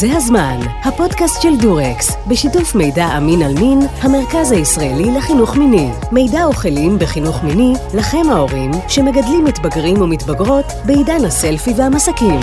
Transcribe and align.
זה 0.00 0.16
הזמן, 0.16 0.60
הפודקאסט 0.84 1.42
של 1.42 1.56
דורקס, 1.56 2.16
בשיתוף 2.28 2.74
מידע 2.74 3.06
אמין 3.16 3.42
על 3.42 3.54
מין, 3.60 3.78
המרכז 4.00 4.52
הישראלי 4.52 5.10
לחינוך 5.16 5.56
מיני. 5.56 5.88
מידע 6.12 6.48
וכלים 6.48 6.98
בחינוך 6.98 7.42
מיני, 7.42 7.72
לכם 7.94 8.30
ההורים, 8.30 8.70
שמגדלים 8.88 9.44
מתבגרים 9.44 10.02
ומתבגרות 10.02 10.64
בעידן 10.86 11.24
הסלפי 11.24 11.70
והמסקים. 11.76 12.40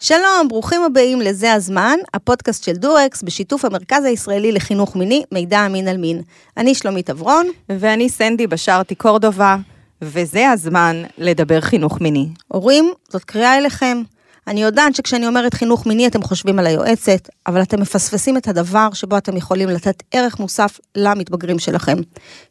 שלום, 0.00 0.48
ברוכים 0.48 0.82
הבאים 0.82 1.20
לזה 1.20 1.52
הזמן, 1.52 1.98
הפודקאסט 2.14 2.64
של 2.64 2.72
דורקס 2.72 3.22
בשיתוף 3.22 3.64
המרכז 3.64 4.04
הישראלי 4.04 4.52
לחינוך 4.52 4.96
מיני, 4.96 5.22
מידע 5.32 5.66
אמין 5.66 5.88
על 5.88 5.96
מין. 5.96 6.22
אני 6.56 6.74
שלומית 6.74 7.10
אברון. 7.10 7.46
ואני 7.68 8.08
סנדי 8.08 8.46
בשארתי 8.46 8.94
קורדובה, 8.94 9.56
וזה 10.04 10.50
הזמן 10.50 11.02
לדבר 11.18 11.60
חינוך 11.60 12.00
מיני. 12.00 12.28
הורים, 12.48 12.92
זאת 13.08 13.24
קריאה 13.24 13.58
אליכם. 13.58 14.02
אני 14.46 14.62
יודעת 14.62 14.94
שכשאני 14.94 15.26
אומרת 15.26 15.54
חינוך 15.54 15.86
מיני 15.86 16.06
אתם 16.06 16.22
חושבים 16.22 16.58
על 16.58 16.66
היועצת, 16.66 17.28
אבל 17.46 17.62
אתם 17.62 17.80
מפספסים 17.80 18.36
את 18.36 18.48
הדבר 18.48 18.88
שבו 18.92 19.18
אתם 19.18 19.36
יכולים 19.36 19.68
לתת 19.68 20.02
ערך 20.12 20.40
מוסף 20.40 20.80
למתבגרים 20.96 21.58
שלכם. 21.58 21.98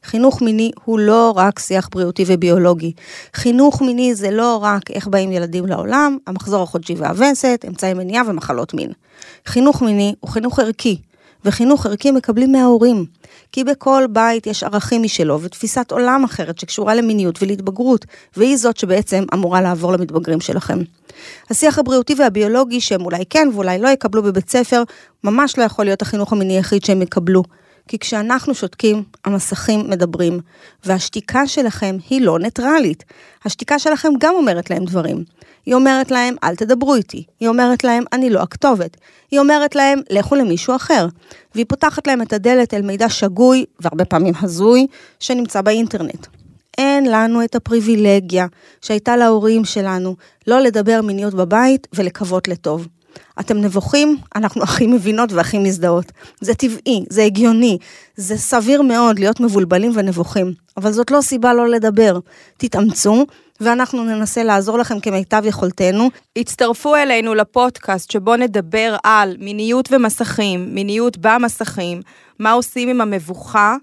חינוך 0.04 0.42
מיני 0.42 0.72
הוא 0.86 1.00
לא 1.00 1.34
רק 1.36 1.60
שיח 1.60 1.90
בריאותי 1.92 2.24
וביולוגי. 2.28 2.94
חינוך 3.34 3.82
מיני 3.82 4.16
זה 4.16 4.32
לא 4.32 4.60
רק 4.64 4.92
איך 4.92 5.08
באים 5.08 5.32
ילדים 5.32 5.66
לעולם, 5.66 6.18
המחזור 6.28 6.64
החודשי 6.64 6.96
והווסת, 6.98 7.66
אמצעי 7.68 7.94
מניעה 7.94 8.24
ומחלות 8.28 8.74
מין. 8.74 8.92
חינוך 9.46 9.82
מיני 9.82 10.16
הוא 10.20 10.30
חינוך 10.30 10.60
ערכי, 10.60 10.98
וחינוך 11.46 11.86
ערכי 11.86 12.12
מקבלים 12.12 12.52
מההורים. 12.52 13.06
כי 13.52 13.64
בכל 13.64 14.04
בית 14.10 14.48
יש 14.48 14.64
ערכים 14.64 15.04
משלו 15.04 15.42
ותפיסת 15.42 15.92
עולם 15.92 16.24
אחרת 16.24 16.60
שקשורה 16.60 16.96
למיניות 16.96 17.44
ולהתבגרות, 17.44 18.06
והיא 18.38 18.58
זאת 18.58 18.78
שבעצם 18.78 19.24
אמורה 19.34 19.62
לעבור 19.62 19.94
למתבגרים 19.94 20.42
שלכם. 20.42 20.80
השיח 21.50 21.80
הבריאותי 21.80 22.16
והביולוגי 22.18 22.82
שהם 22.82 23.02
אולי 23.02 23.24
כן 23.30 23.48
ואולי 23.54 23.80
לא 23.80 23.88
יקבלו 23.88 24.24
בבית 24.24 24.50
ספר, 24.50 24.84
ממש 25.24 25.58
לא 25.58 25.64
יכול 25.64 25.86
להיות 25.86 26.02
החינוך 26.02 26.34
המיני 26.34 26.54
היחיד 26.58 26.86
שהם 26.86 27.02
יקבלו. 27.02 27.44
כי 27.88 28.00
כשאנחנו 28.00 28.56
שותקים, 28.56 29.04
המסכים 29.26 29.90
מדברים, 29.90 30.40
והשתיקה 30.86 31.48
שלכם 31.48 31.98
היא 32.10 32.22
לא 32.22 32.40
ניטרלית. 32.40 33.04
השתיקה 33.46 33.80
שלכם 33.80 34.10
גם 34.20 34.36
אומרת 34.36 34.70
להם 34.70 34.86
דברים. 34.86 35.24
היא 35.66 35.76
אומרת 35.76 36.12
להם, 36.12 36.36
אל 36.44 36.56
תדברו 36.56 36.96
איתי. 36.96 37.24
היא 37.40 37.50
אומרת 37.50 37.84
להם, 37.84 38.04
אני 38.14 38.30
לא 38.30 38.40
הכתובת. 38.40 38.98
היא 39.32 39.40
אומרת 39.40 39.76
להם, 39.76 40.02
לכו 40.10 40.36
למישהו 40.36 40.76
אחר. 40.76 41.08
והיא 41.56 41.66
פותחת 41.70 42.08
להם 42.08 42.22
את 42.22 42.34
הדלת 42.34 42.74
אל 42.74 42.82
מידע 42.82 43.10
שגוי, 43.10 43.66
והרבה 43.80 44.06
פעמים 44.06 44.34
הזוי, 44.42 44.88
שנמצא 45.20 45.62
באינטרנט. 45.62 46.28
אין 46.78 47.06
לנו 47.12 47.44
את 47.44 47.56
הפריבילגיה 47.56 48.48
שהייתה 48.82 49.18
להורים 49.18 49.66
שלנו 49.66 50.16
לא 50.48 50.60
לדבר 50.60 51.02
מיניות 51.02 51.34
בבית 51.34 51.88
ולקוות 51.94 52.48
לטוב. 52.48 52.88
אתם 53.40 53.58
נבוכים, 53.58 54.18
אנחנו 54.36 54.64
הכי 54.68 54.88
מבינות 54.88 55.32
והכי 55.32 55.60
מזדהות. 55.60 56.12
זה 56.42 56.54
טבעי, 56.54 57.06
זה 57.10 57.24
הגיוני, 57.24 57.78
זה 58.16 58.38
סביר 58.38 58.82
מאוד 58.82 59.20
להיות 59.20 59.40
מבולבלים 59.40 59.92
ונבוכים, 59.96 60.54
אבל 60.78 60.92
זאת 60.92 61.12
לא 61.12 61.22
סיבה 61.22 61.54
לא 61.54 61.70
לדבר. 61.70 62.20
תתאמצו, 62.58 63.26
ואנחנו 63.62 64.04
ננסה 64.04 64.44
לעזור 64.44 64.78
לכם 64.78 65.00
כמיטב 65.00 65.42
יכולתנו. 65.46 66.10
הצטרפו 66.36 66.96
אלינו 66.96 67.34
לפודקאסט 67.34 68.12
שבו 68.12 68.36
נדבר 68.36 68.96
על 69.04 69.36
מיניות 69.40 69.90
ומסכים, 69.92 70.76
מיניות 70.76 71.18
במסכים, 71.18 72.02
מה 72.40 72.52
עושים 72.52 72.90
עם 72.90 73.02
המבוכה, 73.02 73.76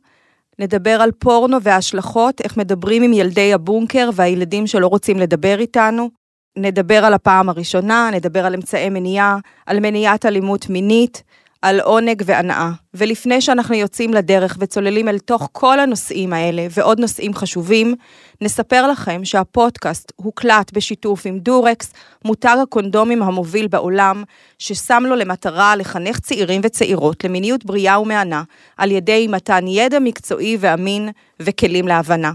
נדבר 0.59 1.03
על 1.03 1.11
פורנו 1.12 1.62
וההשלכות, 1.62 2.41
איך 2.41 2.56
מדברים 2.56 3.03
עם 3.03 3.12
ילדי 3.12 3.53
הבונקר 3.53 4.10
והילדים 4.15 4.66
שלא 4.66 4.87
רוצים 4.87 5.19
לדבר 5.19 5.59
איתנו. 5.60 6.19
נדבר 6.56 7.05
על 7.05 7.15
הפעם 7.15 7.49
הראשונה, 7.49 8.11
נדבר 8.12 8.47
על 8.47 8.55
אמצעי 8.55 8.91
מניעה, 8.91 9.38
על 9.66 9.81
מניעת 9.81 10.27
אלימות 10.27 10.71
מינית, 10.71 11.22
על 11.62 11.81
עונג 11.81 12.22
והנאה. 12.27 12.71
ולפני 12.94 13.41
שאנחנו 13.41 13.75
יוצאים 13.75 14.15
לדרך 14.15 14.56
וצוללים 14.60 15.09
אל 15.09 15.19
תוך 15.19 15.49
כל 15.53 15.81
הנושאים 15.81 16.33
האלה 16.33 16.66
ועוד 16.71 17.00
נושאים 17.00 17.34
חשובים, 17.34 17.94
נספר 18.41 18.87
לכם 18.87 19.25
שהפודקאסט 19.25 20.12
הוקלט 20.16 20.72
בשיתוף 20.72 21.27
עם 21.27 21.39
דורקס, 21.39 21.93
מותג 22.25 22.56
הקונדומים 22.62 23.22
המוביל 23.22 23.66
בעולם, 23.66 24.25
ששם 24.59 25.03
לו 25.06 25.16
למטרה 25.16 25.77
לחנך 25.77 26.19
צעירים 26.19 26.60
וצעירות 26.65 27.25
למיניות 27.25 27.65
בריאה 27.65 28.00
ומהנה, 28.00 28.43
על 28.77 28.91
ידי 28.91 29.27
מתן 29.28 29.66
ידע 29.66 29.99
מקצועי 29.99 30.56
ואמין 30.60 31.09
וכלים 31.41 31.89
להבנה. 31.89 32.33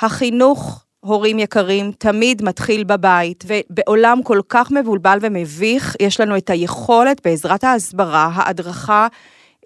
החינוך 0.00 0.84
הורים 1.08 1.38
יקרים, 1.38 1.92
תמיד 1.98 2.42
מתחיל 2.42 2.84
בבית, 2.84 3.44
ובעולם 3.46 4.22
כל 4.22 4.40
כך 4.48 4.70
מבולבל 4.70 5.18
ומביך, 5.22 5.96
יש 6.00 6.20
לנו 6.20 6.36
את 6.36 6.50
היכולת 6.50 7.20
בעזרת 7.24 7.64
ההסברה, 7.64 8.30
ההדרכה 8.34 9.06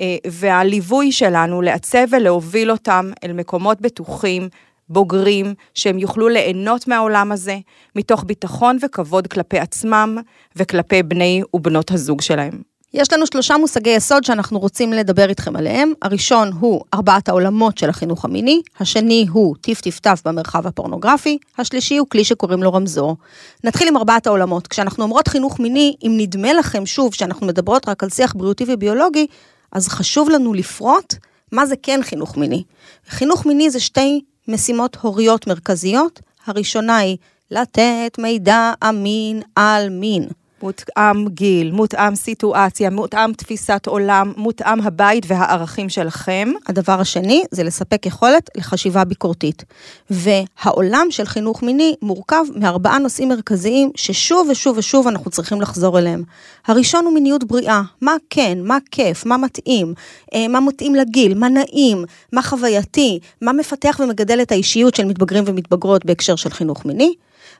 אה, 0.00 0.16
והליווי 0.30 1.12
שלנו 1.12 1.62
לעצב 1.62 2.06
ולהוביל 2.10 2.70
אותם 2.70 3.10
אל 3.24 3.32
מקומות 3.32 3.80
בטוחים, 3.80 4.48
בוגרים, 4.88 5.54
שהם 5.74 5.98
יוכלו 5.98 6.28
ליהנות 6.28 6.88
מהעולם 6.88 7.32
הזה, 7.32 7.58
מתוך 7.96 8.24
ביטחון 8.26 8.78
וכבוד 8.82 9.26
כלפי 9.26 9.58
עצמם 9.58 10.18
וכלפי 10.56 11.02
בני 11.02 11.42
ובנות 11.54 11.90
הזוג 11.90 12.20
שלהם. 12.20 12.71
יש 12.94 13.12
לנו 13.12 13.26
שלושה 13.26 13.56
מושגי 13.56 13.90
יסוד 13.90 14.24
שאנחנו 14.24 14.58
רוצים 14.58 14.92
לדבר 14.92 15.28
איתכם 15.28 15.56
עליהם. 15.56 15.92
הראשון 16.02 16.50
הוא 16.60 16.80
ארבעת 16.94 17.28
העולמות 17.28 17.78
של 17.78 17.88
החינוך 17.90 18.24
המיני, 18.24 18.62
השני 18.80 19.26
הוא 19.32 19.56
טיף-טיף-טף 19.60 20.22
במרחב 20.24 20.66
הפורנוגרפי, 20.66 21.38
השלישי 21.58 21.96
הוא 21.96 22.06
כלי 22.08 22.24
שקוראים 22.24 22.62
לו 22.62 22.72
רמזור. 22.72 23.16
נתחיל 23.64 23.88
עם 23.88 23.96
ארבעת 23.96 24.26
העולמות. 24.26 24.66
כשאנחנו 24.66 25.04
אומרות 25.04 25.28
חינוך 25.28 25.60
מיני, 25.60 25.94
אם 26.02 26.14
נדמה 26.16 26.52
לכם 26.52 26.86
שוב 26.86 27.14
שאנחנו 27.14 27.46
מדברות 27.46 27.88
רק 27.88 28.02
על 28.02 28.10
שיח 28.10 28.34
בריאותי 28.34 28.64
וביולוגי, 28.68 29.26
אז 29.72 29.88
חשוב 29.88 30.30
לנו 30.30 30.54
לפרוט 30.54 31.14
מה 31.52 31.66
זה 31.66 31.74
כן 31.82 32.00
חינוך 32.02 32.36
מיני. 32.36 32.62
חינוך 33.08 33.46
מיני 33.46 33.70
זה 33.70 33.80
שתי 33.80 34.20
משימות 34.48 34.96
הוריות 35.00 35.46
מרכזיות. 35.46 36.20
הראשונה 36.46 36.96
היא 36.96 37.16
לתת 37.50 38.18
מידע 38.18 38.72
אמין 38.88 39.42
על 39.56 39.88
מין. 39.88 40.28
מותאם 40.62 41.28
גיל, 41.28 41.70
מותאם 41.72 42.14
סיטואציה, 42.14 42.90
מותאם 42.90 43.32
תפיסת 43.32 43.86
עולם, 43.86 44.32
מותאם 44.36 44.80
הבית 44.80 45.24
והערכים 45.26 45.88
שלכם. 45.88 46.48
הדבר 46.68 47.00
השני 47.00 47.42
זה 47.50 47.62
לספק 47.62 48.06
יכולת 48.06 48.50
לחשיבה 48.56 49.04
ביקורתית. 49.04 49.64
והעולם 50.10 51.06
של 51.10 51.24
חינוך 51.24 51.62
מיני 51.62 51.94
מורכב 52.02 52.44
מארבעה 52.54 52.98
נושאים 52.98 53.28
מרכזיים 53.28 53.90
ששוב 53.94 54.48
ושוב 54.50 54.78
ושוב 54.78 55.08
אנחנו 55.08 55.30
צריכים 55.30 55.60
לחזור 55.60 55.98
אליהם. 55.98 56.22
הראשון 56.66 57.04
הוא 57.04 57.14
מיניות 57.14 57.44
בריאה, 57.44 57.82
מה 58.00 58.14
כן, 58.30 58.58
מה 58.62 58.78
כיף, 58.90 59.26
מה 59.26 59.36
מתאים, 59.36 59.94
אה, 60.34 60.48
מה 60.48 60.60
מתאים 60.60 60.94
לגיל, 60.94 61.34
מה 61.34 61.48
נעים, 61.48 62.04
מה 62.32 62.42
חווייתי, 62.42 63.18
מה 63.40 63.52
מפתח 63.52 64.00
ומגדל 64.02 64.42
את 64.42 64.52
האישיות 64.52 64.94
של 64.94 65.04
מתבגרים 65.04 65.44
ומתבגרות 65.46 66.04
בהקשר 66.04 66.36
של 66.36 66.50
חינוך 66.50 66.86
מיני. 66.86 67.14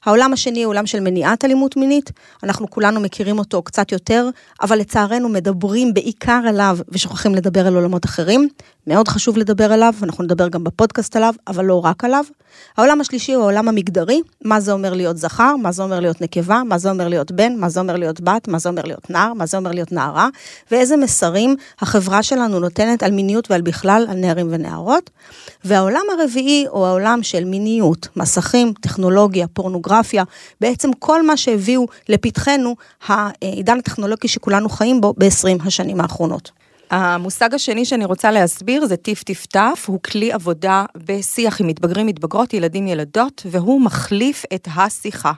העולם 0.05 0.33
השני 0.33 0.63
הוא 0.63 0.71
עולם 0.71 0.87
של 0.87 1.01
מניעת 1.01 1.45
אלימות 1.45 1.77
מינית, 1.77 2.11
אנחנו 2.43 2.71
כולנו 2.71 3.01
מכירים 3.01 3.39
אותו 3.39 3.63
קצת 3.63 3.93
יותר, 3.93 4.29
אבל 4.63 4.79
לצערנו 4.79 5.29
מדברים 5.29 5.95
בעיקר 5.95 6.41
עליו 6.49 6.79
ושוכחים 6.89 7.35
לדבר 7.35 7.67
על 7.67 7.75
עולמות 7.75 8.05
אחרים. 8.05 8.49
מאוד 8.87 9.09
חשוב 9.09 9.39
לדבר 9.39 9.73
עליו, 9.73 9.95
ואנחנו 10.01 10.25
נדבר 10.25 10.49
גם 10.49 10.65
בפודקאסט 10.65 11.17
עליו, 11.17 11.35
אבל 11.49 11.65
לא 11.65 11.85
רק 11.85 12.05
עליו. 12.05 12.25
העולם 12.77 13.01
השלישי 13.01 13.33
הוא 13.33 13.43
העולם 13.43 13.69
המגדרי, 13.69 14.21
מה 14.45 14.61
זה 14.61 14.73
אומר 14.73 14.95
להיות 14.95 15.17
זכר, 15.17 15.57
מה 15.57 15.73
זה 15.73 15.83
אומר 15.83 16.01
להיות 16.01 16.21
נקבה, 16.21 16.63
מה 16.65 16.79
זה 16.79 16.91
אומר 16.91 17.09
להיות 17.09 17.33
בן, 17.33 17.57
מה 17.57 17.69
זה 17.69 17.81
אומר 17.81 17.97
להיות 17.97 18.21
בת, 18.21 18.49
מה 18.49 18.59
זה 18.59 18.69
אומר 18.69 18.83
להיות 18.85 19.11
נער, 19.11 19.35
מה 19.35 19.47
זה 19.47 19.57
אומר 19.57 19.73
להיות 19.73 19.93
נערה, 19.93 20.29
ואיזה 20.71 20.97
מסרים 20.97 21.57
החברה 21.81 22.23
שלנו 22.23 22.61
נותנת 22.61 23.03
על 23.03 23.11
מיניות 23.11 23.51
ועל 23.51 23.61
בכלל, 23.61 24.07
על 24.11 24.17
נערים 24.17 24.49
ונערות. 24.51 25.11
והעולם 25.65 26.03
הרביעי 26.19 26.67
הוא 26.71 26.87
העולם 26.87 27.23
של 27.23 27.45
מיניות, 27.45 28.09
מסכים, 28.17 28.73
טכנולוגיה, 28.81 29.47
פורנוגרפיה, 29.49 29.92
בעצם 30.61 30.91
כל 30.99 31.27
מה 31.27 31.37
שהביאו 31.37 31.87
לפתחנו 32.09 32.77
העידן 33.07 33.79
הטכנולוגי 33.79 34.29
שכולנו 34.29 34.69
חיים 34.69 35.01
בו 35.01 35.15
ב-20 35.19 35.67
השנים 35.67 36.01
האחרונות. 36.01 36.51
המושג 36.91 37.55
השני 37.55 37.85
שאני 37.85 38.05
רוצה 38.05 38.31
להסביר 38.31 38.87
זה 38.87 38.97
טיף 38.97 39.23
טיף 39.23 39.47
טף, 39.47 39.85
הוא 39.87 40.01
כלי 40.03 40.33
עבודה 40.33 40.85
בשיח 40.97 41.61
עם 41.61 41.67
מתבגרים, 41.67 42.07
מתבגרות, 42.07 42.55
ילדים, 42.55 42.87
ילדות, 42.87 43.47
והוא 43.51 43.81
מחליף 43.81 44.45
את 44.55 44.69
השיחה. 44.77 45.33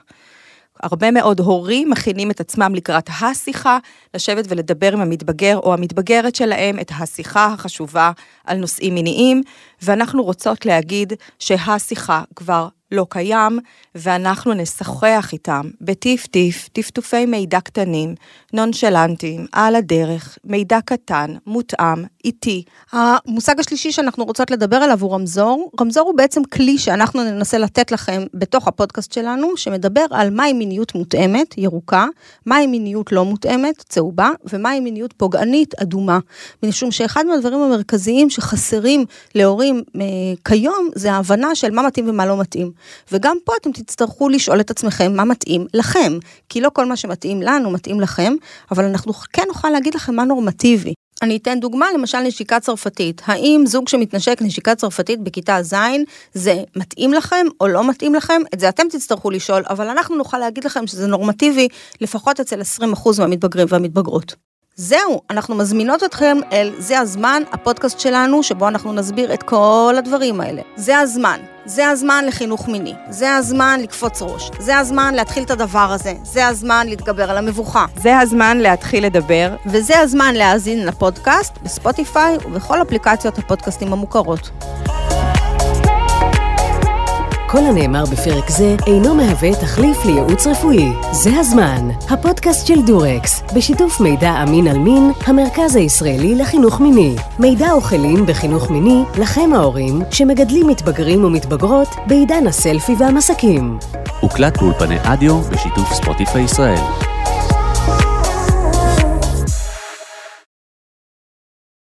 הרבה 0.83 1.11
מאוד 1.11 1.39
הורים 1.39 1.89
מכינים 1.89 2.31
את 2.31 2.39
עצמם 2.39 2.75
לקראת 2.75 3.09
השיחה, 3.21 3.77
לשבת 4.13 4.45
ולדבר 4.49 4.93
עם 4.93 5.01
המתבגר 5.01 5.57
או 5.57 5.73
המתבגרת 5.73 6.35
שלהם 6.35 6.79
את 6.79 6.91
השיחה 6.99 7.45
החשובה 7.45 8.11
על 8.45 8.57
נושאים 8.57 8.93
מיניים, 8.93 9.41
ואנחנו 9.81 10.23
רוצות 10.23 10.65
להגיד 10.65 11.13
שהשיחה 11.39 12.23
כבר 12.35 12.67
לא 12.95 13.05
קיים, 13.09 13.59
ואנחנו 13.95 14.53
נשוחח 14.53 15.29
איתם 15.33 15.69
בטיף-טיף, 15.81 16.69
טפטופי 16.73 17.25
מידע 17.25 17.59
קטנים, 17.59 18.15
נונשלנטיים, 18.53 19.45
על 19.51 19.75
הדרך, 19.75 20.37
מידע 20.43 20.79
קטן, 20.85 21.35
מותאם, 21.47 22.03
איטי. 22.25 22.63
המושג 22.91 23.59
השלישי 23.59 23.91
שאנחנו 23.91 24.25
רוצות 24.25 24.51
לדבר 24.51 24.75
עליו 24.75 25.01
הוא 25.01 25.13
רמזור. 25.13 25.71
רמזור 25.81 26.07
הוא 26.07 26.17
בעצם 26.17 26.43
כלי 26.43 26.77
שאנחנו 26.77 27.23
ננסה 27.23 27.57
לתת 27.57 27.91
לכם 27.91 28.23
בתוך 28.33 28.67
הפודקאסט 28.67 29.13
שלנו, 29.13 29.57
שמדבר 29.57 30.05
על 30.11 30.29
מהי 30.29 30.53
מיניות 30.53 30.95
מותאמת, 30.95 31.57
ירוקה, 31.57 32.05
מהי 32.45 32.67
מיניות 32.67 33.11
לא 33.11 33.25
מותאמת, 33.25 33.83
צהובה, 33.89 34.29
ומהי 34.53 34.79
מיניות 34.79 35.13
פוגענית, 35.13 35.75
אדומה. 35.81 36.19
משום 36.63 36.91
שאחד 36.91 37.25
מהדברים 37.25 37.59
המרכזיים 37.59 38.29
שחסרים 38.29 39.05
להורים 39.35 39.83
אה, 39.95 40.01
כיום, 40.45 40.89
זה 40.95 41.13
ההבנה 41.13 41.55
של 41.55 41.71
מה 41.71 41.81
מתאים 41.81 42.09
ומה 42.09 42.25
לא 42.25 42.37
מתאים. 42.37 42.71
וגם 43.11 43.37
פה 43.43 43.53
אתם 43.61 43.71
תצטרכו 43.71 44.29
לשאול 44.29 44.59
את 44.59 44.71
עצמכם 44.71 45.15
מה 45.15 45.23
מתאים 45.23 45.65
לכם, 45.73 46.17
כי 46.49 46.61
לא 46.61 46.69
כל 46.73 46.85
מה 46.85 46.95
שמתאים 46.95 47.41
לנו 47.41 47.71
מתאים 47.71 48.01
לכם, 48.01 48.33
אבל 48.71 48.85
אנחנו 48.85 49.13
כן 49.13 49.43
נוכל 49.47 49.69
להגיד 49.69 49.95
לכם 49.95 50.15
מה 50.15 50.23
נורמטיבי. 50.23 50.93
אני 51.21 51.37
אתן 51.37 51.59
דוגמה, 51.59 51.85
למשל 51.93 52.19
נשיקה 52.19 52.59
צרפתית. 52.59 53.21
האם 53.25 53.63
זוג 53.67 53.87
שמתנשק 53.87 54.37
נשיקה 54.41 54.75
צרפתית 54.75 55.19
בכיתה 55.21 55.63
ז', 55.63 55.75
זה 56.33 56.63
מתאים 56.75 57.13
לכם 57.13 57.45
או 57.61 57.67
לא 57.67 57.89
מתאים 57.89 58.15
לכם? 58.15 58.41
את 58.53 58.59
זה 58.59 58.69
אתם 58.69 58.83
תצטרכו 58.89 59.31
לשאול, 59.31 59.63
אבל 59.69 59.87
אנחנו 59.87 60.15
נוכל 60.15 60.37
להגיד 60.37 60.63
לכם 60.63 60.87
שזה 60.87 61.07
נורמטיבי, 61.07 61.67
לפחות 62.01 62.39
אצל 62.39 62.61
20% 62.61 63.19
מהמתבגרים 63.19 63.67
והמתבגרות. 63.69 64.35
זהו, 64.77 65.21
אנחנו 65.29 65.55
מזמינות 65.55 66.03
אתכם 66.03 66.37
אל 66.51 66.73
זה 66.77 66.99
הזמן, 66.99 67.43
הפודקאסט 67.51 67.99
שלנו, 67.99 68.43
שבו 68.43 68.67
אנחנו 68.67 68.93
נסביר 68.93 69.33
את 69.33 69.43
כל 69.43 69.95
הדברים 69.97 70.41
האלה. 70.41 70.61
זה 70.75 70.99
הזמן. 70.99 71.39
זה 71.65 71.89
הזמן 71.89 72.25
לחינוך 72.27 72.67
מיני, 72.67 72.93
זה 73.09 73.35
הזמן 73.35 73.79
לקפוץ 73.83 74.21
ראש, 74.21 74.51
זה 74.59 74.77
הזמן 74.77 75.13
להתחיל 75.13 75.43
את 75.43 75.51
הדבר 75.51 75.91
הזה, 75.91 76.13
זה 76.23 76.47
הזמן 76.47 76.87
להתגבר 76.87 77.31
על 77.31 77.37
המבוכה. 77.37 77.85
זה 77.97 78.19
הזמן 78.19 78.57
להתחיל 78.57 79.05
לדבר. 79.05 79.55
וזה 79.65 79.99
הזמן 79.99 80.35
להאזין 80.35 80.85
לפודקאסט 80.85 81.53
בספוטיפיי 81.63 82.37
ובכל 82.45 82.81
אפליקציות 82.81 83.37
הפודקאסטים 83.37 83.93
המוכרות. 83.93 84.49
כל 87.55 87.65
הנאמר 87.65 88.03
בפרק 88.05 88.49
זה 88.49 88.75
אינו 88.87 89.15
מהווה 89.15 89.55
תחליף 89.61 90.05
לייעוץ 90.05 90.47
רפואי. 90.47 90.91
זה 91.11 91.29
הזמן, 91.39 91.89
הפודקאסט 92.09 92.67
של 92.67 92.81
דורקס, 92.85 93.41
בשיתוף 93.55 93.99
מידע 93.99 94.43
אמין 94.43 94.67
על 94.67 94.77
מין, 94.77 95.11
המרכז 95.25 95.75
הישראלי 95.75 96.35
לחינוך 96.35 96.81
מיני. 96.81 97.15
מידע 97.39 97.75
וכלים 97.77 98.25
בחינוך 98.25 98.71
מיני 98.71 99.03
לכם 99.17 99.49
ההורים 99.53 100.01
שמגדלים 100.11 100.67
מתבגרים 100.67 101.23
ומתבגרות 101.23 101.87
בעידן 102.07 102.47
הסלפי 102.47 102.95
והמסקים. 102.99 103.79
הוקלט 104.19 104.57
באולפני 104.57 104.97
אדיו 105.03 105.41
בשיתוף 105.41 105.93
ספוטיפיי 105.93 106.43
ישראל. 106.43 107.14